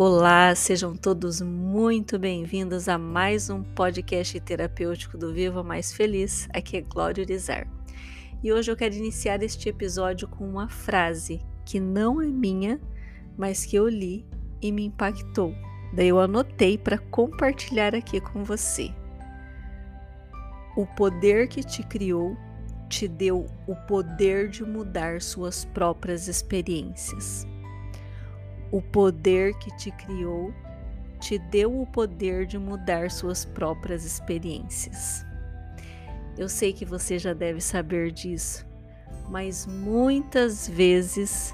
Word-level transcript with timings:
Olá, 0.00 0.54
sejam 0.54 0.96
todos 0.96 1.40
muito 1.40 2.20
bem-vindos 2.20 2.88
a 2.88 2.96
mais 2.96 3.50
um 3.50 3.64
podcast 3.64 4.38
terapêutico 4.38 5.18
do 5.18 5.34
Viva 5.34 5.64
Mais 5.64 5.92
Feliz. 5.92 6.48
Aqui 6.54 6.76
é 6.76 6.80
Glória 6.82 7.24
Urizar. 7.24 7.66
E 8.40 8.52
hoje 8.52 8.70
eu 8.70 8.76
quero 8.76 8.94
iniciar 8.94 9.42
este 9.42 9.68
episódio 9.68 10.28
com 10.28 10.48
uma 10.48 10.68
frase 10.68 11.40
que 11.64 11.80
não 11.80 12.22
é 12.22 12.26
minha, 12.26 12.80
mas 13.36 13.66
que 13.66 13.74
eu 13.74 13.88
li 13.88 14.24
e 14.62 14.70
me 14.70 14.84
impactou. 14.84 15.52
Daí 15.92 16.06
eu 16.06 16.20
anotei 16.20 16.78
para 16.78 16.98
compartilhar 16.98 17.92
aqui 17.92 18.20
com 18.20 18.44
você. 18.44 18.94
O 20.76 20.86
poder 20.86 21.48
que 21.48 21.64
te 21.64 21.82
criou 21.82 22.36
te 22.88 23.06
deu 23.06 23.46
o 23.66 23.74
poder 23.86 24.48
de 24.48 24.64
mudar 24.64 25.20
suas 25.20 25.64
próprias 25.64 26.28
experiências. 26.28 27.46
O 28.70 28.80
poder 28.80 29.54
que 29.58 29.74
te 29.76 29.90
criou 29.92 30.52
te 31.20 31.38
deu 31.38 31.80
o 31.80 31.86
poder 31.86 32.46
de 32.46 32.58
mudar 32.58 33.10
suas 33.10 33.44
próprias 33.44 34.04
experiências. 34.04 35.24
Eu 36.36 36.48
sei 36.48 36.72
que 36.72 36.84
você 36.84 37.18
já 37.18 37.34
deve 37.34 37.60
saber 37.60 38.12
disso, 38.12 38.64
mas 39.28 39.66
muitas 39.66 40.68
vezes 40.68 41.52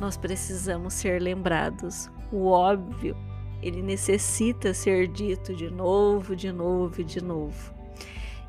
nós 0.00 0.16
precisamos 0.16 0.94
ser 0.94 1.20
lembrados. 1.20 2.08
O 2.30 2.46
óbvio, 2.46 3.16
ele 3.60 3.82
necessita 3.82 4.72
ser 4.72 5.08
dito 5.08 5.54
de 5.54 5.68
novo, 5.70 6.36
de 6.36 6.52
novo 6.52 7.00
e 7.00 7.04
de 7.04 7.20
novo. 7.20 7.71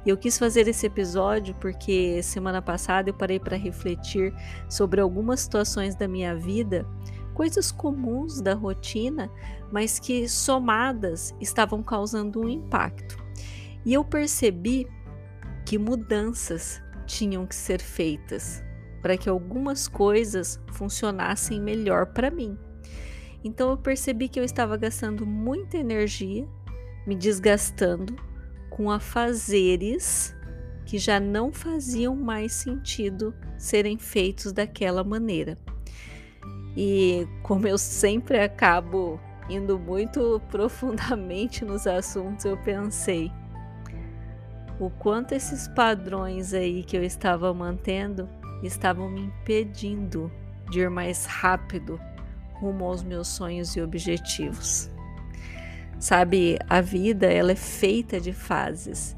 E 0.05 0.09
eu 0.09 0.17
quis 0.17 0.37
fazer 0.37 0.67
esse 0.67 0.85
episódio 0.85 1.55
porque 1.55 2.21
semana 2.21 2.61
passada 2.61 3.09
eu 3.09 3.13
parei 3.13 3.39
para 3.39 3.55
refletir 3.55 4.33
sobre 4.69 4.99
algumas 4.99 5.41
situações 5.41 5.95
da 5.95 6.07
minha 6.07 6.35
vida 6.35 6.85
coisas 7.33 7.71
comuns 7.71 8.39
da 8.41 8.53
rotina, 8.53 9.29
mas 9.71 9.99
que 9.99 10.27
somadas 10.29 11.35
estavam 11.41 11.81
causando 11.81 12.41
um 12.41 12.49
impacto. 12.49 13.17
E 13.85 13.93
eu 13.93 14.03
percebi 14.03 14.87
que 15.65 15.77
mudanças 15.77 16.81
tinham 17.05 17.45
que 17.45 17.55
ser 17.55 17.81
feitas 17.81 18.63
para 19.01 19.17
que 19.17 19.27
algumas 19.27 19.87
coisas 19.87 20.61
funcionassem 20.71 21.59
melhor 21.59 22.07
para 22.07 22.31
mim. 22.31 22.57
Então 23.43 23.69
eu 23.69 23.77
percebi 23.77 24.29
que 24.29 24.39
eu 24.39 24.43
estava 24.43 24.77
gastando 24.77 25.25
muita 25.25 25.77
energia, 25.77 26.47
me 27.05 27.15
desgastando 27.15 28.15
com 28.73 28.89
afazeres 28.89 30.35
que 30.83 30.97
já 30.97 31.19
não 31.19 31.53
faziam 31.53 32.15
mais 32.15 32.53
sentido 32.53 33.33
serem 33.55 33.99
feitos 33.99 34.51
daquela 34.51 35.03
maneira. 35.03 35.57
E 36.75 37.27
como 37.43 37.67
eu 37.67 37.77
sempre 37.77 38.39
acabo 38.39 39.19
indo 39.47 39.77
muito 39.77 40.41
profundamente 40.49 41.63
nos 41.63 41.85
assuntos, 41.85 42.45
eu 42.45 42.57
pensei 42.57 43.31
o 44.79 44.89
quanto 44.89 45.33
esses 45.33 45.67
padrões 45.67 46.51
aí 46.51 46.83
que 46.83 46.97
eu 46.97 47.03
estava 47.03 47.53
mantendo 47.53 48.27
estavam 48.63 49.07
me 49.07 49.21
impedindo 49.21 50.31
de 50.71 50.79
ir 50.79 50.89
mais 50.89 51.25
rápido 51.25 51.99
rumo 52.53 52.85
aos 52.85 53.03
meus 53.03 53.27
sonhos 53.27 53.75
e 53.75 53.81
objetivos. 53.81 54.89
Sabe, 56.03 56.59
a 56.67 56.81
vida 56.81 57.27
ela 57.27 57.53
é 57.53 57.55
feita 57.55 58.19
de 58.19 58.33
fases 58.33 59.15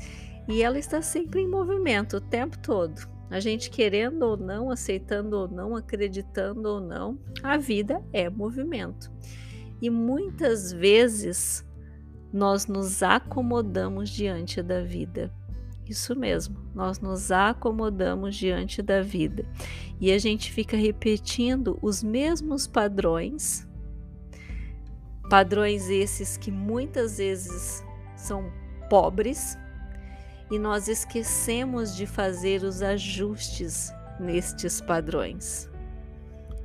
e 0.48 0.62
ela 0.62 0.78
está 0.78 1.02
sempre 1.02 1.42
em 1.42 1.50
movimento 1.50 2.18
o 2.18 2.22
tempo 2.22 2.60
todo. 2.60 3.10
A 3.28 3.40
gente 3.40 3.72
querendo 3.72 4.22
ou 4.22 4.38
não, 4.38 4.70
aceitando 4.70 5.36
ou 5.36 5.48
não, 5.48 5.76
acreditando 5.76 6.70
ou 6.70 6.80
não, 6.80 7.18
a 7.42 7.58
vida 7.58 8.06
é 8.14 8.30
movimento. 8.30 9.12
E 9.82 9.90
muitas 9.90 10.72
vezes 10.72 11.66
nós 12.32 12.68
nos 12.68 13.02
acomodamos 13.02 14.12
diante 14.12 14.62
da 14.62 14.84
vida. 14.84 15.34
Isso 15.90 16.16
mesmo, 16.16 16.56
nós 16.76 17.00
nos 17.00 17.32
acomodamos 17.32 18.36
diante 18.36 18.84
da 18.84 19.02
vida 19.02 19.44
e 20.00 20.12
a 20.12 20.20
gente 20.20 20.52
fica 20.52 20.78
repetindo 20.78 21.80
os 21.82 22.04
mesmos 22.04 22.68
padrões, 22.68 23.68
padrões 25.30 25.90
esses 25.90 26.38
que 26.38 26.52
muitas 26.52 27.18
vezes 27.18 27.84
são 28.16 28.52
pobres, 28.90 29.58
e 30.52 30.60
nós 30.60 30.88
esquecemos 30.88 31.96
de 31.96 32.06
fazer 32.06 32.64
os 32.64 32.82
ajustes 32.82 33.92
nestes 34.20 34.80
padrões. 34.80 35.70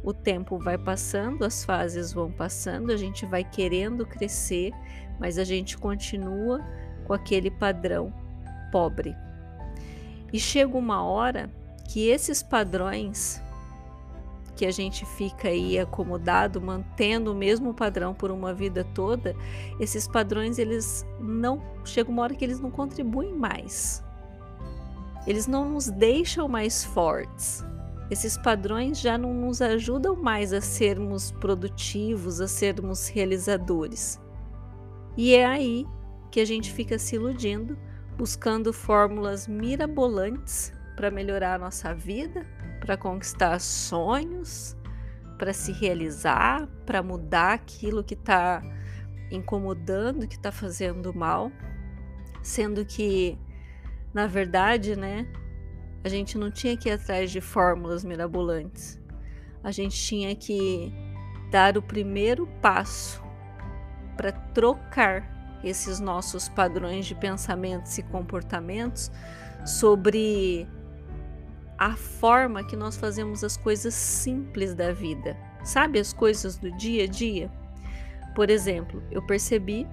O 0.02 0.12
tempo 0.12 0.58
vai 0.58 0.78
passando, 0.78 1.44
as 1.44 1.64
fases 1.64 2.12
vão 2.12 2.30
passando, 2.30 2.90
a 2.90 2.96
gente 2.96 3.26
vai 3.26 3.44
querendo 3.44 4.06
crescer, 4.06 4.72
mas 5.18 5.38
a 5.38 5.44
gente 5.44 5.76
continua 5.76 6.60
com 7.06 7.12
aquele 7.12 7.50
padrão 7.50 8.12
pobre. 8.70 9.14
E 10.32 10.38
chega 10.38 10.76
uma 10.76 11.02
hora 11.02 11.50
que 11.88 12.08
esses 12.08 12.42
padrões 12.42 13.42
que 14.60 14.66
a 14.66 14.70
gente 14.70 15.06
fica 15.06 15.48
aí 15.48 15.78
acomodado, 15.78 16.60
mantendo 16.60 17.32
o 17.32 17.34
mesmo 17.34 17.72
padrão 17.72 18.12
por 18.12 18.30
uma 18.30 18.52
vida 18.52 18.84
toda, 18.84 19.34
esses 19.80 20.06
padrões 20.06 20.58
eles 20.58 21.06
não 21.18 21.62
chega 21.82 22.10
uma 22.10 22.20
hora 22.20 22.34
que 22.34 22.44
eles 22.44 22.60
não 22.60 22.70
contribuem 22.70 23.32
mais. 23.32 24.04
Eles 25.26 25.46
não 25.46 25.66
nos 25.66 25.86
deixam 25.86 26.46
mais 26.46 26.84
fortes. 26.84 27.64
Esses 28.10 28.36
padrões 28.36 29.00
já 29.00 29.16
não 29.16 29.32
nos 29.32 29.62
ajudam 29.62 30.14
mais 30.14 30.52
a 30.52 30.60
sermos 30.60 31.32
produtivos, 31.32 32.38
a 32.38 32.46
sermos 32.46 33.08
realizadores. 33.08 34.20
E 35.16 35.34
é 35.34 35.46
aí 35.46 35.86
que 36.30 36.38
a 36.38 36.44
gente 36.44 36.70
fica 36.70 36.98
se 36.98 37.16
iludindo, 37.16 37.78
buscando 38.14 38.74
fórmulas 38.74 39.48
mirabolantes 39.48 40.70
para 40.96 41.10
melhorar 41.10 41.54
a 41.54 41.58
nossa 41.58 41.94
vida, 41.94 42.46
para 42.80 42.96
conquistar 42.96 43.60
sonhos, 43.60 44.76
para 45.38 45.52
se 45.52 45.72
realizar, 45.72 46.66
para 46.84 47.02
mudar 47.02 47.52
aquilo 47.52 48.02
que 48.02 48.14
está 48.14 48.62
incomodando, 49.30 50.26
que 50.26 50.34
está 50.34 50.50
fazendo 50.50 51.14
mal, 51.14 51.52
sendo 52.42 52.84
que, 52.84 53.38
na 54.12 54.26
verdade, 54.26 54.96
né, 54.96 55.26
a 56.02 56.08
gente 56.08 56.36
não 56.36 56.50
tinha 56.50 56.76
que 56.76 56.88
ir 56.88 56.92
atrás 56.92 57.30
de 57.30 57.40
fórmulas 57.40 58.04
mirabolantes. 58.04 58.98
A 59.62 59.70
gente 59.70 59.96
tinha 59.96 60.34
que 60.34 60.92
dar 61.50 61.76
o 61.76 61.82
primeiro 61.82 62.46
passo 62.62 63.22
para 64.16 64.32
trocar 64.32 65.60
esses 65.62 66.00
nossos 66.00 66.48
padrões 66.48 67.06
de 67.06 67.14
pensamentos 67.14 67.98
e 67.98 68.02
comportamentos 68.02 69.10
sobre 69.64 70.66
a 71.80 71.96
forma 71.96 72.62
que 72.62 72.76
nós 72.76 72.94
fazemos 72.94 73.42
as 73.42 73.56
coisas 73.56 73.94
simples 73.94 74.74
da 74.74 74.92
vida, 74.92 75.34
sabe? 75.64 75.98
As 75.98 76.12
coisas 76.12 76.58
do 76.58 76.70
dia 76.76 77.04
a 77.04 77.06
dia. 77.06 77.50
Por 78.34 78.50
exemplo, 78.50 79.02
eu 79.10 79.22
percebi 79.22 79.86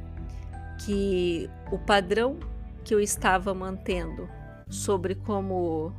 que 0.85 1.49
o 1.71 1.79
padrão 1.79 2.37
que 2.83 2.93
eu 2.93 2.99
estava 2.99 3.53
mantendo 3.53 4.29
sobre 4.69 5.15
como 5.15 5.93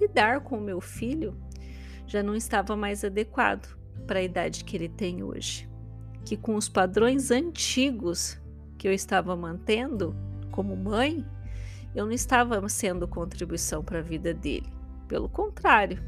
lidar 0.00 0.40
com 0.40 0.58
o 0.58 0.60
meu 0.60 0.80
filho 0.80 1.36
já 2.08 2.20
não 2.20 2.34
estava 2.34 2.74
mais 2.74 3.04
adequado 3.04 3.78
para 4.08 4.18
a 4.18 4.22
idade 4.22 4.64
que 4.64 4.76
ele 4.76 4.88
tem 4.88 5.22
hoje. 5.22 5.70
Que 6.24 6.36
com 6.36 6.56
os 6.56 6.68
padrões 6.68 7.30
antigos 7.30 8.36
que 8.76 8.88
eu 8.88 8.92
estava 8.92 9.36
mantendo 9.36 10.12
como 10.50 10.76
mãe, 10.76 11.24
eu 11.94 12.04
não 12.04 12.12
estava 12.12 12.68
sendo 12.68 13.06
contribuição 13.06 13.84
para 13.84 14.00
a 14.00 14.02
vida 14.02 14.34
dele. 14.34 14.83
Pelo 15.14 15.28
contrário. 15.28 16.02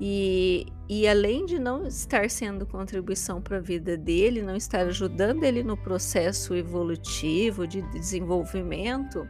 E, 0.00 0.66
e 0.88 1.06
além 1.06 1.46
de 1.46 1.56
não 1.56 1.86
estar 1.86 2.28
sendo 2.28 2.66
contribuição 2.66 3.40
para 3.40 3.58
a 3.58 3.60
vida 3.60 3.96
dele, 3.96 4.42
não 4.42 4.56
estar 4.56 4.80
ajudando 4.86 5.44
ele 5.44 5.62
no 5.62 5.76
processo 5.76 6.52
evolutivo 6.52 7.64
de 7.64 7.80
desenvolvimento, 7.92 9.24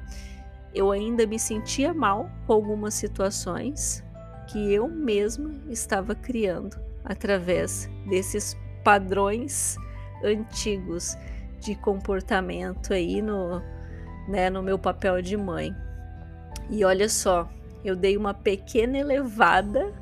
eu 0.74 0.90
ainda 0.90 1.26
me 1.26 1.38
sentia 1.38 1.92
mal 1.92 2.30
com 2.46 2.54
algumas 2.54 2.94
situações 2.94 4.02
que 4.50 4.72
eu 4.72 4.88
mesma 4.88 5.50
estava 5.68 6.14
criando 6.14 6.74
através 7.04 7.90
desses 8.08 8.56
padrões 8.82 9.76
antigos 10.24 11.14
de 11.60 11.74
comportamento 11.74 12.94
aí 12.94 13.20
no, 13.20 13.60
né, 14.26 14.48
no 14.48 14.62
meu 14.62 14.78
papel 14.78 15.20
de 15.20 15.36
mãe. 15.36 15.76
E 16.70 16.86
olha 16.86 17.10
só, 17.10 17.50
eu 17.84 17.96
dei 17.96 18.16
uma 18.16 18.34
pequena 18.34 18.98
elevada 18.98 19.92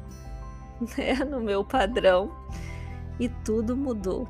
né, 0.97 1.15
no 1.25 1.41
meu 1.41 1.65
padrão 1.65 2.31
e 3.19 3.29
tudo 3.29 3.77
mudou. 3.77 4.29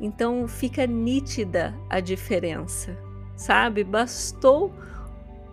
Então 0.00 0.48
fica 0.48 0.86
nítida 0.86 1.74
a 1.88 2.00
diferença, 2.00 2.96
sabe? 3.36 3.84
Bastou 3.84 4.72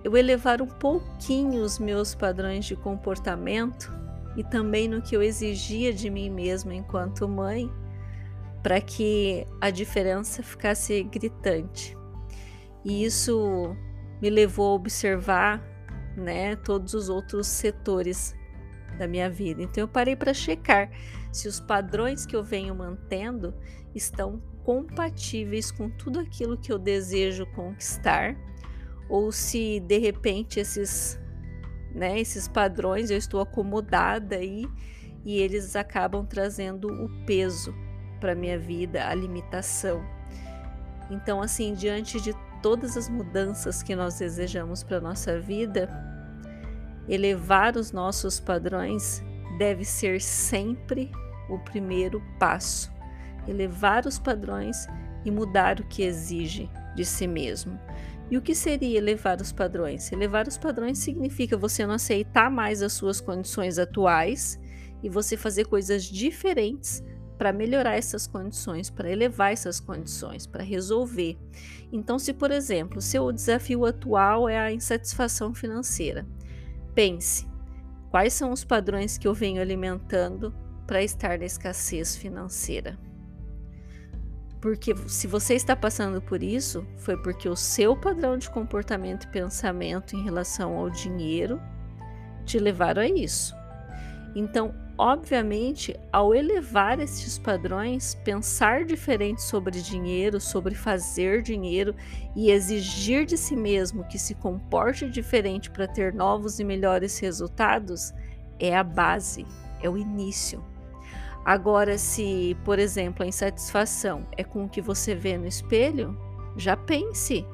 eu 0.03 0.15
elevar 0.15 0.61
um 0.61 0.67
pouquinho 0.67 1.61
os 1.61 1.77
meus 1.77 2.15
padrões 2.15 2.65
de 2.65 2.75
comportamento 2.75 3.93
e 4.35 4.43
também 4.43 4.87
no 4.87 5.01
que 5.01 5.15
eu 5.15 5.21
exigia 5.21 5.93
de 5.93 6.09
mim 6.09 6.29
mesma 6.29 6.73
enquanto 6.73 7.27
mãe, 7.27 7.69
para 8.63 8.79
que 8.79 9.45
a 9.59 9.69
diferença 9.69 10.41
ficasse 10.41 11.03
gritante. 11.03 11.97
E 12.83 13.03
isso 13.03 13.75
me 14.21 14.29
levou 14.29 14.71
a 14.71 14.75
observar, 14.75 15.61
né, 16.19 16.55
todos 16.55 16.93
os 16.93 17.09
outros 17.09 17.47
setores 17.47 18.35
da 18.97 19.07
minha 19.07 19.29
vida. 19.29 19.61
Então 19.61 19.83
eu 19.83 19.87
parei 19.87 20.15
para 20.15 20.33
checar 20.33 20.89
se 21.31 21.47
os 21.47 21.59
padrões 21.59 22.25
que 22.25 22.35
eu 22.35 22.43
venho 22.43 22.75
mantendo 22.75 23.53
estão 23.93 24.41
compatíveis 24.63 25.71
com 25.71 25.89
tudo 25.89 26.19
aquilo 26.19 26.57
que 26.57 26.71
eu 26.71 26.77
desejo 26.77 27.45
conquistar 27.47 28.35
ou 29.07 29.31
se 29.31 29.79
de 29.79 29.97
repente 29.97 30.59
esses 30.59 31.19
né, 31.95 32.19
esses 32.19 32.47
padrões 32.47 33.09
eu 33.09 33.17
estou 33.17 33.41
acomodada 33.41 34.35
aí 34.35 34.67
e 35.25 35.39
eles 35.39 35.75
acabam 35.75 36.23
trazendo 36.25 36.87
o 36.87 37.25
peso 37.25 37.73
para 38.19 38.35
minha 38.35 38.59
vida, 38.59 39.07
a 39.07 39.13
limitação. 39.13 40.03
Então 41.09 41.41
assim, 41.41 41.73
diante 41.73 42.21
de 42.21 42.31
todas 42.61 42.95
as 42.95 43.09
mudanças 43.09 43.81
que 43.81 43.95
nós 43.95 44.19
desejamos 44.19 44.83
para 44.83 45.01
nossa 45.01 45.39
vida, 45.39 45.89
elevar 47.09 47.75
os 47.75 47.91
nossos 47.91 48.39
padrões 48.39 49.23
deve 49.57 49.83
ser 49.83 50.21
sempre 50.21 51.11
o 51.49 51.57
primeiro 51.59 52.21
passo. 52.39 52.91
Elevar 53.47 54.05
os 54.05 54.19
padrões 54.19 54.87
e 55.25 55.31
mudar 55.31 55.79
o 55.79 55.87
que 55.87 56.03
exige 56.03 56.69
de 56.95 57.03
si 57.03 57.27
mesmo. 57.27 57.79
E 58.29 58.37
o 58.37 58.41
que 58.41 58.53
seria 58.53 58.97
elevar 58.97 59.41
os 59.41 59.51
padrões? 59.51 60.11
Elevar 60.11 60.47
os 60.47 60.57
padrões 60.57 60.99
significa 60.99 61.57
você 61.57 61.85
não 61.85 61.95
aceitar 61.95 62.51
mais 62.51 62.83
as 62.83 62.93
suas 62.93 63.19
condições 63.19 63.79
atuais 63.79 64.59
e 65.01 65.09
você 65.09 65.35
fazer 65.35 65.65
coisas 65.65 66.03
diferentes 66.03 67.03
para 67.39 67.53
melhorar 67.53 67.95
essas 67.95 68.27
condições, 68.27 68.89
para 68.89 69.09
elevar 69.09 69.53
essas 69.53 69.79
condições, 69.79 70.45
para 70.45 70.61
resolver. 70.61 71.37
Então, 71.91 72.19
se 72.19 72.33
por 72.33 72.51
exemplo, 72.51 73.01
seu 73.01 73.31
desafio 73.31 73.85
atual 73.85 74.47
é 74.47 74.59
a 74.59 74.71
insatisfação 74.71 75.55
financeira, 75.55 76.27
pense: 76.99 77.47
quais 78.11 78.33
são 78.33 78.51
os 78.51 78.65
padrões 78.65 79.17
que 79.17 79.25
eu 79.25 79.33
venho 79.33 79.61
alimentando 79.61 80.53
para 80.85 81.01
estar 81.01 81.39
na 81.39 81.45
escassez 81.45 82.17
financeira? 82.17 82.99
Porque 84.59 84.93
se 85.07 85.25
você 85.25 85.53
está 85.53 85.77
passando 85.77 86.21
por 86.21 86.43
isso, 86.43 86.85
foi 86.97 87.15
porque 87.15 87.47
o 87.47 87.55
seu 87.55 87.95
padrão 87.95 88.37
de 88.37 88.49
comportamento 88.49 89.23
e 89.23 89.31
pensamento 89.31 90.13
em 90.13 90.21
relação 90.21 90.75
ao 90.75 90.89
dinheiro 90.89 91.61
te 92.45 92.59
levaram 92.59 93.01
a 93.01 93.07
isso. 93.07 93.55
Então, 94.35 94.75
obviamente, 94.99 95.97
ao 96.11 96.35
elevar 96.35 96.99
esses 96.99 97.39
padrões, 97.39 98.15
pensar 98.15 98.83
diferente 98.83 99.41
sobre 99.41 99.79
dinheiro, 99.81 100.41
sobre 100.41 100.75
fazer 100.75 101.41
dinheiro 101.41 101.95
e 102.35 102.51
exigir 102.51 103.25
de 103.25 103.37
si 103.37 103.55
mesmo 103.55 104.03
que 104.03 104.19
se 104.19 104.35
comporte 104.35 105.09
diferente 105.09 105.71
para 105.71 105.87
ter 105.87 106.13
novos 106.13 106.59
e 106.59 106.65
melhores 106.65 107.17
resultados 107.17 108.13
é 108.59 108.75
a 108.75 108.83
base, 108.83 109.47
é 109.81 109.89
o 109.89 109.97
início. 109.97 110.61
Agora, 111.45 111.97
se, 111.97 112.57
por 112.65 112.77
exemplo, 112.77 113.23
a 113.23 113.27
insatisfação 113.27 114.27
é 114.35 114.43
com 114.43 114.65
o 114.65 114.69
que 114.69 114.81
você 114.81 115.15
vê 115.15 115.37
no 115.37 115.47
espelho, 115.47 116.19
já 116.57 116.75
pense, 116.75 117.45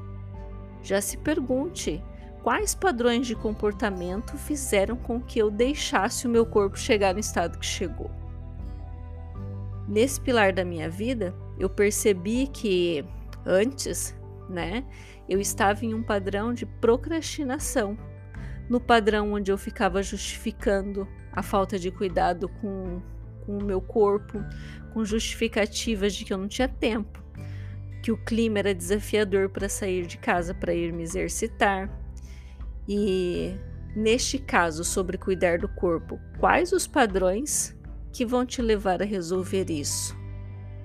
já 0.82 1.00
se 1.00 1.16
pergunte 1.18 2.04
quais 2.46 2.76
padrões 2.76 3.26
de 3.26 3.34
comportamento 3.34 4.38
fizeram 4.38 4.96
com 4.96 5.20
que 5.20 5.40
eu 5.40 5.50
deixasse 5.50 6.28
o 6.28 6.30
meu 6.30 6.46
corpo 6.46 6.78
chegar 6.78 7.12
no 7.12 7.20
estado 7.20 7.58
que 7.58 7.66
chegou. 7.66 8.12
Nesse 9.88 10.22
pilar 10.22 10.54
da 10.54 10.64
minha 10.64 10.88
vida, 10.88 11.34
eu 11.58 11.68
percebi 11.68 12.46
que 12.46 13.04
antes, 13.44 14.16
né, 14.48 14.86
eu 15.28 15.42
estava 15.42 15.84
em 15.84 15.96
um 15.96 16.04
padrão 16.04 16.54
de 16.54 16.68
procrastinação, 16.68 17.98
no 18.70 18.80
padrão 18.80 19.34
onde 19.34 19.52
eu 19.52 19.58
ficava 19.58 20.04
justificando 20.04 21.08
a 21.32 21.42
falta 21.42 21.80
de 21.80 21.90
cuidado 21.90 22.48
com 22.62 23.02
com 23.44 23.58
o 23.58 23.64
meu 23.64 23.82
corpo, 23.82 24.44
com 24.94 25.04
justificativas 25.04 26.14
de 26.14 26.26
que 26.26 26.34
eu 26.34 26.38
não 26.38 26.48
tinha 26.48 26.68
tempo, 26.68 27.24
que 28.04 28.12
o 28.12 28.18
clima 28.18 28.60
era 28.60 28.74
desafiador 28.74 29.50
para 29.50 29.70
sair 29.70 30.06
de 30.06 30.18
casa 30.18 30.54
para 30.54 30.74
ir 30.76 30.92
me 30.92 31.04
exercitar. 31.04 32.05
E 32.88 33.58
neste 33.96 34.38
caso, 34.38 34.84
sobre 34.84 35.18
cuidar 35.18 35.58
do 35.58 35.68
corpo, 35.68 36.20
quais 36.40 36.72
os 36.72 36.86
padrões 36.86 37.76
que 38.12 38.26
vão 38.26 38.46
te 38.46 38.62
levar 38.62 39.02
a 39.02 39.06
resolver 39.06 39.70
isso? 39.70 40.16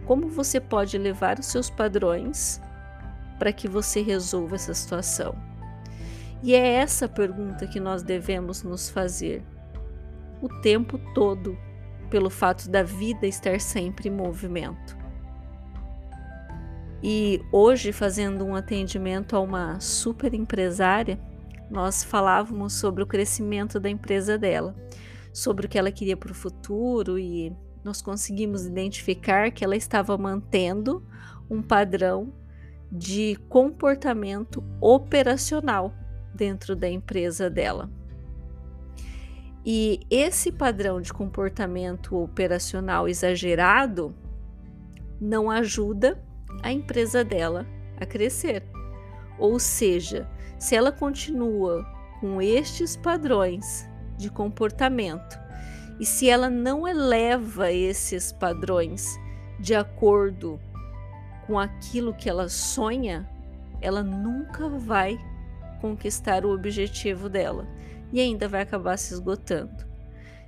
Como 0.06 0.29
você 0.29 0.61
pode 0.61 0.97
levar 0.97 1.38
os 1.38 1.47
seus 1.47 1.69
padrões 1.69 2.61
para 3.38 3.52
que 3.52 3.69
você 3.69 4.00
resolva 4.02 4.56
essa 4.56 4.75
situação? 4.75 5.37
E 6.43 6.55
é 6.55 6.75
essa 6.75 7.06
pergunta 7.06 7.67
que 7.67 7.79
nós 7.79 8.02
devemos 8.02 8.62
nos 8.62 8.88
fazer 8.88 9.43
o 10.41 10.49
tempo 10.61 10.99
todo 11.14 11.56
pelo 12.08 12.31
fato 12.31 12.69
da 12.69 12.82
vida 12.82 13.26
estar 13.26 13.61
sempre 13.61 14.08
em 14.08 14.12
movimento. 14.12 14.99
E 17.02 17.43
hoje, 17.52 17.93
fazendo 17.93 18.44
um 18.44 18.55
atendimento 18.55 19.37
a 19.37 19.41
uma 19.41 19.81
super 19.81 20.35
empresária, 20.35 21.19
nós 21.70 22.02
falávamos 22.02 22.72
sobre 22.72 23.02
o 23.02 23.06
crescimento 23.06 23.78
da 23.78 23.88
empresa 23.88 24.37
dela, 24.37 24.75
sobre 25.32 25.67
o 25.67 25.69
que 25.69 25.78
ela 25.78 25.93
queria 25.93 26.17
para 26.17 26.32
o 26.32 26.34
futuro 26.34 27.19
e 27.19 27.55
nós 27.84 28.02
conseguimos 28.02 28.67
identificar 28.67 29.50
que 29.50 29.64
ela 29.64 29.76
estava 29.76 30.19
mantendo 30.19 31.02
um 31.49 31.62
padrão 31.62 32.32
de 32.90 33.37
comportamento 33.49 34.62
operacional 34.81 35.94
dentro 36.34 36.75
da 36.75 36.88
empresa 36.88 37.49
dela. 37.49 37.88
E 39.64 40.00
esse 40.11 40.50
padrão 40.50 41.00
de 41.00 41.12
comportamento 41.12 42.16
operacional 42.16 43.08
exagerado 43.08 44.14
não 45.20 45.50
ajuda 45.50 46.20
a 46.62 46.73
empresa 46.73 47.23
dela 47.23 47.66
a 47.96 48.06
crescer. 48.06 48.64
Ou 49.38 49.58
seja, 49.58 50.28
se 50.61 50.77
ela 50.77 50.93
continua 50.93 51.85
com 52.21 52.41
estes 52.41 52.95
padrões 52.95 53.89
de 54.19 54.31
comportamento 54.31 55.40
e 55.99 56.05
se 56.05 56.29
ela 56.29 56.50
não 56.50 56.87
eleva 56.87 57.73
esses 57.73 58.31
padrões 58.31 59.19
de 59.59 59.75
acordo 59.75 60.61
com 61.47 61.59
aquilo 61.59 62.14
que 62.14 62.29
ela 62.29 62.49
sonha, 62.49 63.29
ela 63.81 64.02
nunca 64.02 64.69
vai 64.69 65.19
conquistar 65.81 66.45
o 66.45 66.55
objetivo 66.55 67.29
dela 67.29 67.67
e 68.12 68.21
ainda 68.21 68.47
vai 68.47 68.61
acabar 68.61 68.99
se 68.99 69.14
esgotando. 69.14 69.88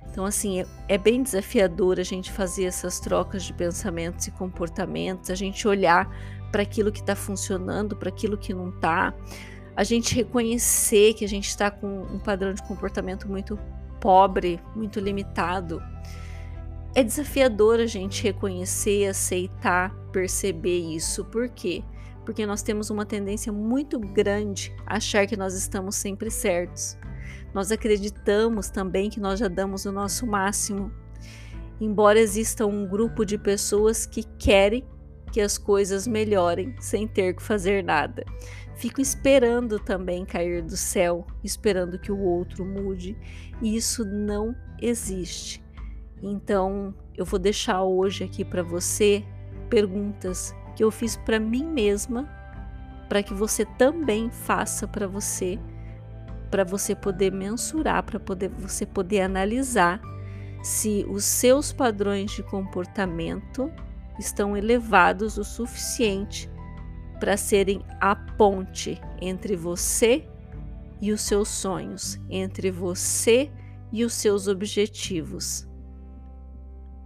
Então, 0.09 0.25
assim, 0.25 0.61
é, 0.61 0.65
é 0.89 0.97
bem 0.97 1.23
desafiador 1.23 1.99
a 1.99 2.03
gente 2.03 2.31
fazer 2.31 2.65
essas 2.65 2.99
trocas 2.99 3.43
de 3.43 3.53
pensamentos 3.53 4.27
e 4.27 4.31
comportamentos, 4.31 5.31
a 5.31 5.35
gente 5.35 5.67
olhar 5.67 6.07
para 6.51 6.61
aquilo 6.61 6.91
que 6.91 6.99
está 6.99 7.15
funcionando, 7.15 7.95
para 7.95 8.09
aquilo 8.09 8.37
que 8.37 8.53
não 8.53 8.69
está, 8.69 9.11
a 9.75 9.83
gente 9.83 10.13
reconhecer 10.13 11.13
que 11.13 11.25
a 11.25 11.27
gente 11.27 11.47
está 11.47 11.71
com 11.71 12.03
um 12.03 12.19
padrão 12.19 12.53
de 12.53 12.61
comportamento 12.63 13.27
muito 13.27 13.57
pobre, 13.99 14.59
muito 14.75 14.99
limitado. 14.99 15.81
É 16.93 17.03
desafiador 17.03 17.79
a 17.79 17.87
gente 17.87 18.21
reconhecer, 18.21 19.07
aceitar, 19.07 19.95
perceber 20.11 20.79
isso. 20.79 21.25
Por 21.25 21.49
quê? 21.49 21.83
Porque 22.23 22.45
nós 22.45 22.61
temos 22.61 22.89
uma 22.89 23.05
tendência 23.05 23.51
muito 23.51 23.99
grande 23.99 24.73
a 24.85 24.97
achar 24.97 25.25
que 25.25 25.35
nós 25.35 25.55
estamos 25.55 25.95
sempre 25.95 26.29
certos. 26.29 26.97
Nós 27.53 27.71
acreditamos 27.71 28.69
também 28.69 29.09
que 29.09 29.19
nós 29.19 29.39
já 29.39 29.47
damos 29.47 29.85
o 29.85 29.91
nosso 29.91 30.27
máximo, 30.27 30.91
embora 31.81 32.19
exista 32.19 32.65
um 32.65 32.87
grupo 32.87 33.25
de 33.25 33.37
pessoas 33.37 34.05
que 34.05 34.23
querem 34.37 34.85
que 35.31 35.41
as 35.41 35.57
coisas 35.57 36.05
melhorem 36.05 36.75
sem 36.79 37.07
ter 37.07 37.33
que 37.33 37.41
fazer 37.41 37.83
nada. 37.83 38.23
Fico 38.83 38.99
esperando 38.99 39.79
também 39.79 40.25
cair 40.25 40.61
do 40.61 40.75
céu, 40.75 41.25
esperando 41.41 41.97
que 41.97 42.11
o 42.11 42.19
outro 42.19 42.65
mude, 42.65 43.17
e 43.61 43.77
isso 43.77 44.03
não 44.03 44.53
existe. 44.77 45.63
Então, 46.21 46.93
eu 47.15 47.23
vou 47.23 47.39
deixar 47.39 47.81
hoje 47.83 48.25
aqui 48.25 48.43
para 48.43 48.61
você 48.61 49.23
perguntas 49.69 50.53
que 50.75 50.83
eu 50.83 50.91
fiz 50.91 51.15
para 51.15 51.39
mim 51.39 51.65
mesma, 51.65 52.29
para 53.07 53.23
que 53.23 53.33
você 53.33 53.63
também 53.63 54.29
faça 54.29 54.85
para 54.85 55.07
você 55.07 55.57
para 56.51 56.65
você 56.65 56.93
poder 56.93 57.31
mensurar, 57.31 58.03
para 58.03 58.19
poder 58.19 58.49
você 58.49 58.85
poder 58.85 59.21
analisar 59.21 60.01
se 60.61 61.05
os 61.07 61.23
seus 61.23 61.71
padrões 61.71 62.31
de 62.31 62.43
comportamento 62.43 63.71
estão 64.19 64.57
elevados 64.57 65.37
o 65.37 65.43
suficiente 65.45 66.51
para 67.23 67.37
serem 67.37 67.81
a 68.01 68.17
ponte 68.17 69.01
entre 69.21 69.55
você 69.55 70.27
e 70.99 71.13
os 71.13 71.21
seus 71.21 71.47
sonhos, 71.47 72.19
entre 72.29 72.69
você 72.69 73.49
e 73.93 74.03
os 74.03 74.11
seus 74.11 74.49
objetivos. 74.49 75.65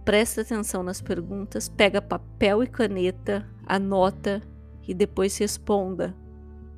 Presta 0.04 0.40
atenção 0.40 0.82
nas 0.82 1.00
perguntas, 1.00 1.68
pega 1.68 2.02
papel 2.02 2.64
e 2.64 2.66
caneta, 2.66 3.48
anota 3.64 4.42
e 4.88 4.92
depois 4.92 5.38
responda 5.38 6.12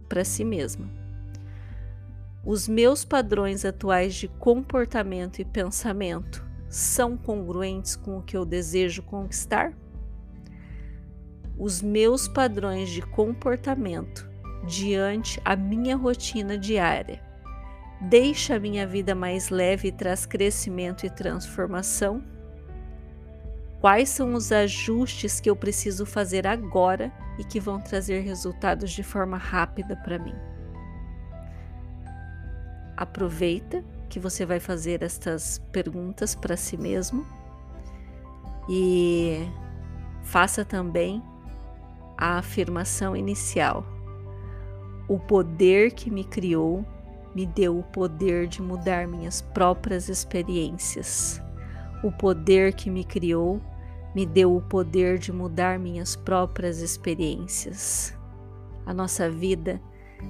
para 0.06 0.22
si 0.22 0.44
mesma. 0.44 0.86
Os 2.44 2.68
meus 2.68 3.06
padrões 3.06 3.64
atuais 3.64 4.14
de 4.14 4.28
comportamento 4.28 5.38
e 5.38 5.46
pensamento 5.46 6.46
são 6.68 7.16
congruentes 7.16 7.96
com 7.96 8.18
o 8.18 8.22
que 8.22 8.36
eu 8.36 8.44
desejo 8.44 9.02
conquistar? 9.02 9.72
Os 11.60 11.82
meus 11.82 12.26
padrões 12.26 12.88
de 12.88 13.02
comportamento 13.02 14.26
diante 14.66 15.38
a 15.44 15.54
minha 15.54 15.94
rotina 15.94 16.56
diária 16.56 17.22
deixa 18.00 18.56
a 18.56 18.58
minha 18.58 18.86
vida 18.86 19.14
mais 19.14 19.50
leve 19.50 19.88
e 19.88 19.92
traz 19.92 20.24
crescimento 20.24 21.04
e 21.04 21.10
transformação? 21.10 22.24
Quais 23.78 24.08
são 24.08 24.32
os 24.32 24.50
ajustes 24.50 25.38
que 25.38 25.50
eu 25.50 25.54
preciso 25.54 26.06
fazer 26.06 26.46
agora 26.46 27.12
e 27.38 27.44
que 27.44 27.60
vão 27.60 27.78
trazer 27.78 28.20
resultados 28.20 28.90
de 28.90 29.02
forma 29.02 29.36
rápida 29.36 29.94
para 29.96 30.18
mim? 30.18 30.34
Aproveita 32.96 33.84
que 34.08 34.18
você 34.18 34.46
vai 34.46 34.60
fazer 34.60 35.02
estas 35.02 35.58
perguntas 35.70 36.34
para 36.34 36.56
si 36.56 36.78
mesmo 36.78 37.26
e 38.66 39.46
faça 40.22 40.64
também 40.64 41.22
a 42.20 42.38
afirmação 42.38 43.16
inicial. 43.16 43.84
O 45.08 45.18
poder 45.18 45.92
que 45.92 46.10
me 46.10 46.22
criou 46.22 46.84
me 47.34 47.46
deu 47.46 47.78
o 47.78 47.82
poder 47.82 48.46
de 48.46 48.60
mudar 48.60 49.08
minhas 49.08 49.40
próprias 49.40 50.08
experiências. 50.08 51.40
O 52.04 52.12
poder 52.12 52.74
que 52.74 52.90
me 52.90 53.04
criou 53.04 53.60
me 54.14 54.26
deu 54.26 54.54
o 54.54 54.60
poder 54.60 55.18
de 55.18 55.32
mudar 55.32 55.78
minhas 55.78 56.14
próprias 56.14 56.80
experiências. 56.80 58.14
A 58.84 58.92
nossa 58.92 59.30
vida, 59.30 59.80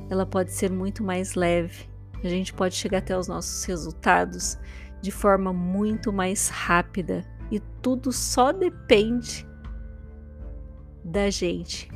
ela 0.08 0.26
pode 0.26 0.52
ser 0.52 0.70
muito 0.70 1.02
mais 1.02 1.34
leve. 1.34 1.88
A 2.22 2.28
gente 2.28 2.52
pode 2.52 2.74
chegar 2.74 2.98
até 2.98 3.16
os 3.18 3.26
nossos 3.26 3.64
resultados 3.64 4.58
de 5.00 5.10
forma 5.10 5.52
muito 5.52 6.12
mais 6.12 6.48
rápida 6.50 7.24
e 7.50 7.58
tudo 7.80 8.12
só 8.12 8.52
depende 8.52 9.48
da 11.04 11.30
gente. 11.30 11.88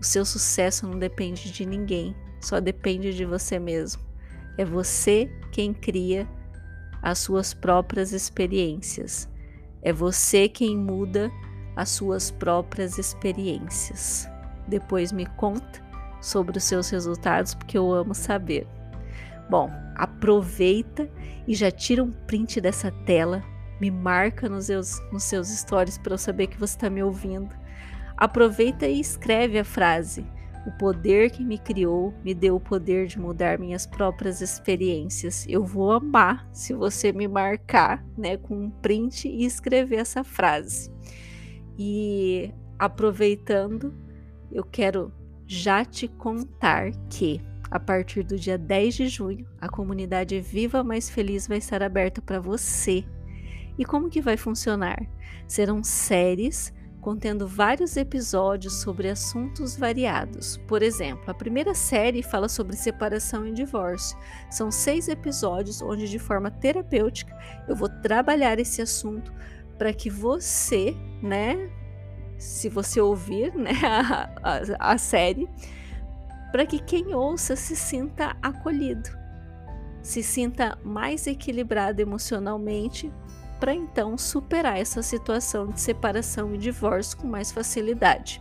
O 0.00 0.04
seu 0.04 0.24
sucesso 0.24 0.86
não 0.86 0.98
depende 0.98 1.50
de 1.50 1.66
ninguém, 1.66 2.14
só 2.40 2.60
depende 2.60 3.14
de 3.14 3.24
você 3.24 3.58
mesmo. 3.58 4.02
É 4.56 4.64
você 4.64 5.30
quem 5.52 5.72
cria 5.72 6.28
as 7.02 7.18
suas 7.18 7.54
próprias 7.54 8.12
experiências. 8.12 9.28
É 9.82 9.92
você 9.92 10.48
quem 10.48 10.76
muda 10.76 11.30
as 11.76 11.90
suas 11.90 12.30
próprias 12.30 12.98
experiências. 12.98 14.28
Depois 14.66 15.12
me 15.12 15.26
conta 15.26 15.80
sobre 16.20 16.58
os 16.58 16.64
seus 16.64 16.90
resultados, 16.90 17.54
porque 17.54 17.78
eu 17.78 17.92
amo 17.92 18.14
saber. 18.14 18.66
Bom, 19.48 19.70
aproveita 19.94 21.08
e 21.46 21.54
já 21.54 21.70
tira 21.70 22.02
um 22.02 22.10
print 22.10 22.60
dessa 22.60 22.90
tela, 22.90 23.42
me 23.80 23.90
marca 23.90 24.48
nos 24.48 24.66
seus, 24.66 25.00
nos 25.12 25.22
seus 25.22 25.48
stories 25.48 25.96
para 25.96 26.14
eu 26.14 26.18
saber 26.18 26.48
que 26.48 26.58
você 26.58 26.76
está 26.76 26.90
me 26.90 27.02
ouvindo. 27.02 27.54
Aproveita 28.18 28.86
e 28.86 29.00
escreve 29.00 29.58
a 29.58 29.64
frase 29.64 30.26
o 30.68 30.72
poder 30.72 31.30
que 31.30 31.42
me 31.42 31.56
criou 31.56 32.12
me 32.22 32.34
deu 32.34 32.56
o 32.56 32.60
poder 32.60 33.06
de 33.06 33.18
mudar 33.18 33.58
minhas 33.58 33.86
próprias 33.86 34.42
experiências. 34.42 35.46
Eu 35.48 35.64
vou 35.64 35.92
amar 35.92 36.46
se 36.52 36.74
você 36.74 37.10
me 37.10 37.26
marcar, 37.26 38.04
né, 38.18 38.36
com 38.36 38.54
um 38.54 38.70
print 38.70 39.28
e 39.28 39.46
escrever 39.46 39.96
essa 39.96 40.22
frase. 40.22 40.92
E 41.78 42.52
aproveitando, 42.78 43.94
eu 44.52 44.62
quero 44.62 45.10
já 45.46 45.86
te 45.86 46.06
contar 46.06 46.90
que 47.08 47.40
a 47.70 47.80
partir 47.80 48.22
do 48.22 48.36
dia 48.36 48.58
10 48.58 48.94
de 48.94 49.08
junho, 49.08 49.46
a 49.58 49.68
comunidade 49.68 50.38
Viva 50.38 50.84
Mais 50.84 51.08
Feliz 51.08 51.46
vai 51.46 51.58
estar 51.58 51.82
aberta 51.82 52.20
para 52.20 52.40
você. 52.40 53.04
E 53.78 53.86
como 53.86 54.10
que 54.10 54.20
vai 54.20 54.36
funcionar? 54.36 54.98
Serão 55.46 55.82
séries 55.82 56.74
contendo 57.00 57.46
vários 57.46 57.96
episódios 57.96 58.80
sobre 58.80 59.08
assuntos 59.08 59.76
variados. 59.76 60.56
Por 60.68 60.82
exemplo, 60.82 61.30
a 61.30 61.34
primeira 61.34 61.74
série 61.74 62.22
fala 62.22 62.48
sobre 62.48 62.76
separação 62.76 63.46
e 63.46 63.52
divórcio. 63.52 64.18
São 64.50 64.70
seis 64.70 65.08
episódios 65.08 65.80
onde, 65.80 66.08
de 66.08 66.18
forma 66.18 66.50
terapêutica, 66.50 67.36
eu 67.68 67.76
vou 67.76 67.88
trabalhar 67.88 68.58
esse 68.58 68.82
assunto 68.82 69.32
para 69.76 69.92
que 69.92 70.10
você, 70.10 70.96
né, 71.22 71.70
se 72.36 72.68
você 72.68 73.00
ouvir 73.00 73.54
né, 73.54 73.72
a, 73.84 74.30
a, 74.42 74.92
a 74.92 74.98
série, 74.98 75.48
para 76.50 76.66
que 76.66 76.78
quem 76.78 77.14
ouça 77.14 77.54
se 77.54 77.76
sinta 77.76 78.36
acolhido, 78.42 79.10
se 80.02 80.22
sinta 80.22 80.78
mais 80.82 81.26
equilibrado 81.26 82.00
emocionalmente 82.00 83.12
para 83.58 83.74
então 83.74 84.16
superar 84.16 84.78
essa 84.78 85.02
situação 85.02 85.68
de 85.68 85.80
separação 85.80 86.54
e 86.54 86.58
divórcio 86.58 87.18
com 87.18 87.26
mais 87.26 87.50
facilidade. 87.50 88.40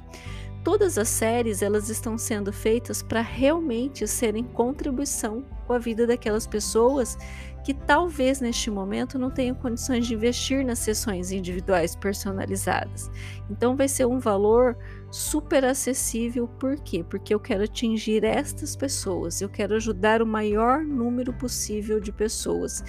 Todas 0.67 0.97
as 0.97 1.07
séries 1.07 1.61
elas 1.61 1.87
estão 1.87 2.17
sendo 2.17 2.51
feitas 2.51 3.01
para 3.01 3.21
realmente 3.21 4.05
serem 4.05 4.43
contribuição 4.43 5.45
com 5.65 5.71
a 5.71 5.79
vida 5.79 6.05
daquelas 6.05 6.45
pessoas 6.45 7.17
que 7.63 7.73
talvez 7.73 8.41
neste 8.41 8.69
momento 8.69 9.17
não 9.17 9.31
tenham 9.31 9.55
condições 9.55 10.05
de 10.05 10.13
investir 10.13 10.65
nas 10.65 10.79
sessões 10.79 11.31
individuais 11.31 11.95
personalizadas. 11.95 13.09
Então 13.49 13.77
vai 13.77 13.87
ser 13.87 14.07
um 14.07 14.19
valor 14.19 14.77
super 15.09 15.63
acessível, 15.63 16.49
por 16.59 16.75
quê? 16.75 17.01
Porque 17.01 17.33
eu 17.33 17.39
quero 17.39 17.63
atingir 17.63 18.25
estas 18.25 18.75
pessoas, 18.75 19.39
eu 19.39 19.47
quero 19.47 19.73
ajudar 19.73 20.21
o 20.21 20.27
maior 20.27 20.83
número 20.83 21.31
possível 21.31 21.97
de 21.97 22.11
pessoas. 22.11 22.83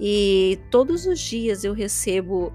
E 0.00 0.58
todos 0.68 1.06
os 1.06 1.20
dias 1.20 1.62
eu 1.62 1.74
recebo 1.74 2.52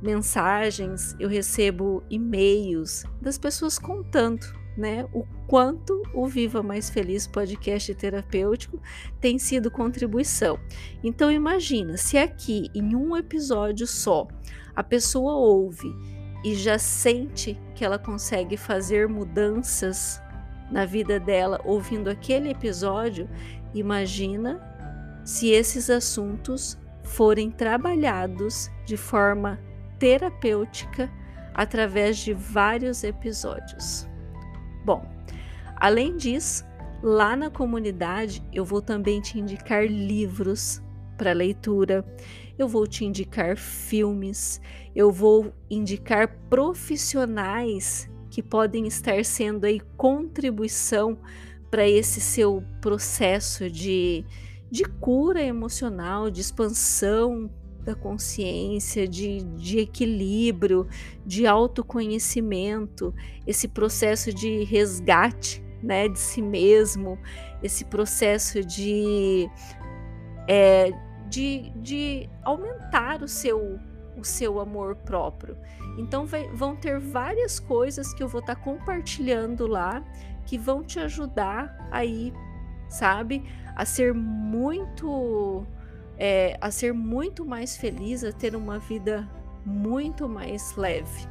mensagens, 0.00 1.14
eu 1.18 1.28
recebo 1.28 2.02
e-mails 2.08 3.04
das 3.20 3.36
pessoas 3.38 3.78
contando, 3.78 4.46
né, 4.76 5.06
o 5.12 5.24
quanto 5.46 6.02
o 6.14 6.26
Viva 6.26 6.62
Mais 6.62 6.88
Feliz 6.88 7.26
podcast 7.26 7.94
terapêutico 7.94 8.80
tem 9.20 9.38
sido 9.38 9.70
contribuição. 9.70 10.58
Então 11.02 11.30
imagina, 11.30 11.96
se 11.96 12.16
aqui 12.16 12.70
em 12.74 12.94
um 12.94 13.16
episódio 13.16 13.86
só 13.86 14.26
a 14.74 14.82
pessoa 14.82 15.34
ouve 15.34 15.92
e 16.44 16.54
já 16.54 16.78
sente 16.78 17.60
que 17.74 17.84
ela 17.84 17.98
consegue 17.98 18.56
fazer 18.56 19.08
mudanças 19.08 20.22
na 20.70 20.86
vida 20.86 21.18
dela 21.20 21.60
ouvindo 21.64 22.08
aquele 22.08 22.50
episódio, 22.50 23.28
imagina 23.74 24.60
se 25.24 25.50
esses 25.50 25.90
assuntos 25.90 26.78
forem 27.02 27.50
trabalhados 27.50 28.70
de 28.86 28.96
forma 28.96 29.58
terapêutica 30.00 31.08
através 31.54 32.18
de 32.18 32.32
vários 32.32 33.04
episódios. 33.04 34.08
Bom, 34.84 35.06
além 35.76 36.16
disso, 36.16 36.64
lá 37.02 37.36
na 37.36 37.50
comunidade 37.50 38.42
eu 38.52 38.64
vou 38.64 38.82
também 38.82 39.20
te 39.20 39.38
indicar 39.38 39.86
livros 39.86 40.82
para 41.16 41.32
leitura, 41.32 42.04
eu 42.58 42.66
vou 42.66 42.86
te 42.86 43.04
indicar 43.04 43.56
filmes, 43.56 44.60
eu 44.96 45.12
vou 45.12 45.52
indicar 45.70 46.34
profissionais 46.48 48.10
que 48.30 48.42
podem 48.42 48.86
estar 48.86 49.22
sendo 49.22 49.66
aí 49.66 49.80
contribuição 49.98 51.18
para 51.70 51.86
esse 51.86 52.20
seu 52.20 52.64
processo 52.80 53.70
de 53.70 54.24
de 54.70 54.84
cura 54.84 55.42
emocional, 55.42 56.30
de 56.30 56.40
expansão 56.40 57.50
da 57.84 57.94
consciência, 57.94 59.08
de, 59.08 59.42
de 59.56 59.78
equilíbrio, 59.78 60.86
de 61.24 61.46
autoconhecimento, 61.46 63.14
esse 63.46 63.66
processo 63.68 64.32
de 64.32 64.64
resgate 64.64 65.62
né, 65.82 66.08
de 66.08 66.18
si 66.18 66.42
mesmo, 66.42 67.18
esse 67.62 67.84
processo 67.84 68.64
de, 68.64 69.48
é, 70.46 70.92
de, 71.28 71.70
de 71.76 72.28
aumentar 72.42 73.22
o 73.22 73.28
seu, 73.28 73.78
o 74.16 74.24
seu 74.24 74.60
amor 74.60 74.96
próprio. 74.96 75.56
Então 75.98 76.26
vai, 76.26 76.48
vão 76.48 76.76
ter 76.76 76.98
várias 76.98 77.58
coisas 77.58 78.12
que 78.14 78.22
eu 78.22 78.28
vou 78.28 78.40
estar 78.40 78.56
tá 78.56 78.60
compartilhando 78.60 79.66
lá 79.66 80.02
que 80.46 80.58
vão 80.58 80.82
te 80.82 80.98
ajudar 80.98 81.88
aí, 81.90 82.32
sabe, 82.88 83.44
a 83.76 83.84
ser 83.84 84.12
muito 84.12 85.66
é, 86.22 86.58
a 86.60 86.70
ser 86.70 86.92
muito 86.92 87.46
mais 87.46 87.78
feliz, 87.78 88.22
a 88.22 88.30
ter 88.30 88.54
uma 88.54 88.78
vida 88.78 89.26
muito 89.64 90.28
mais 90.28 90.76
leve. 90.76 91.26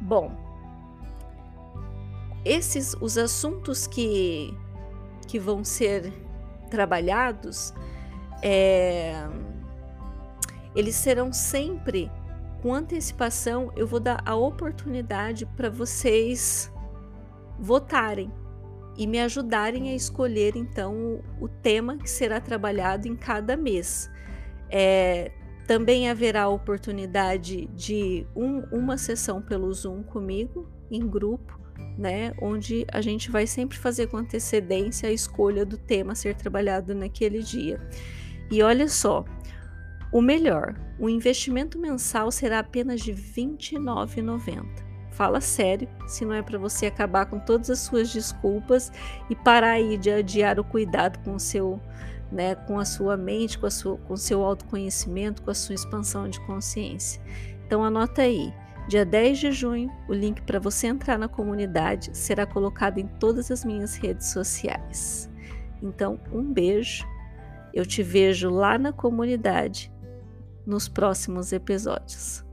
Bom, 0.00 0.34
esses 2.42 2.94
os 2.94 3.18
assuntos 3.18 3.86
que 3.86 4.56
que 5.28 5.38
vão 5.40 5.64
ser 5.64 6.12
trabalhados, 6.70 7.74
é, 8.40 9.28
eles 10.74 10.94
serão 10.94 11.32
sempre 11.32 12.10
com 12.62 12.72
antecipação. 12.72 13.72
Eu 13.76 13.86
vou 13.86 13.98
dar 13.98 14.22
a 14.24 14.34
oportunidade 14.36 15.44
para 15.44 15.68
vocês 15.68 16.72
votarem 17.58 18.30
e 18.96 19.06
me 19.06 19.20
ajudarem 19.20 19.90
a 19.90 19.94
escolher 19.94 20.56
então 20.56 21.22
o, 21.40 21.48
tema 21.48 21.96
que 21.98 22.08
será 22.08 22.40
trabalhado 22.40 23.06
em 23.06 23.14
cada 23.14 23.56
mês. 23.56 24.10
É, 24.70 25.30
também 25.66 26.08
haverá 26.08 26.48
oportunidade 26.48 27.66
de 27.74 28.26
um, 28.34 28.60
uma 28.72 28.96
sessão 28.96 29.42
pelo 29.42 29.72
Zoom 29.72 30.02
comigo, 30.02 30.68
em 30.90 31.06
grupo, 31.06 31.58
né? 31.98 32.32
Onde 32.40 32.86
a 32.92 33.00
gente 33.00 33.30
vai 33.30 33.46
sempre 33.46 33.76
fazer 33.76 34.06
com 34.06 34.16
antecedência 34.16 35.08
a 35.08 35.12
escolha 35.12 35.66
do 35.66 35.76
tema 35.76 36.12
a 36.12 36.14
ser 36.14 36.34
trabalhado 36.36 36.94
naquele 36.94 37.40
dia. 37.40 37.80
E 38.50 38.62
olha 38.62 38.88
só, 38.88 39.24
o 40.12 40.22
melhor, 40.22 40.76
o 40.98 41.08
investimento 41.08 41.78
mensal 41.78 42.30
será 42.30 42.60
apenas 42.60 43.00
de 43.00 43.12
R$ 43.12 43.20
29,90. 43.36 44.85
Fala 45.16 45.40
sério, 45.40 45.88
se 46.06 46.26
não 46.26 46.34
é 46.34 46.42
para 46.42 46.58
você 46.58 46.84
acabar 46.84 47.24
com 47.24 47.38
todas 47.38 47.70
as 47.70 47.78
suas 47.78 48.12
desculpas 48.12 48.92
e 49.30 49.34
parar 49.34 49.70
aí 49.70 49.96
de 49.96 50.10
adiar 50.10 50.60
o 50.60 50.64
cuidado 50.64 51.18
com 51.20 51.36
o 51.36 51.40
seu, 51.40 51.80
né, 52.30 52.54
com 52.54 52.78
a 52.78 52.84
sua 52.84 53.16
mente, 53.16 53.58
com 53.58 53.64
a 53.64 53.70
sua, 53.70 53.96
com 53.96 54.12
o 54.12 54.18
seu 54.18 54.42
autoconhecimento, 54.42 55.40
com 55.40 55.50
a 55.50 55.54
sua 55.54 55.74
expansão 55.74 56.28
de 56.28 56.38
consciência. 56.42 57.22
Então 57.66 57.82
anota 57.82 58.20
aí, 58.20 58.52
dia 58.88 59.06
10 59.06 59.38
de 59.38 59.52
junho, 59.52 59.90
o 60.06 60.12
link 60.12 60.42
para 60.42 60.60
você 60.60 60.86
entrar 60.86 61.18
na 61.18 61.28
comunidade 61.28 62.14
será 62.14 62.44
colocado 62.44 62.98
em 62.98 63.06
todas 63.06 63.50
as 63.50 63.64
minhas 63.64 63.96
redes 63.96 64.26
sociais. 64.26 65.30
Então, 65.82 66.20
um 66.30 66.42
beijo. 66.52 67.06
Eu 67.72 67.86
te 67.86 68.02
vejo 68.02 68.50
lá 68.50 68.78
na 68.78 68.92
comunidade 68.92 69.90
nos 70.66 70.88
próximos 70.88 71.52
episódios. 71.52 72.45